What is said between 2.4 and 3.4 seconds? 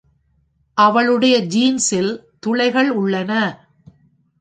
துளைகள் உள்ளன.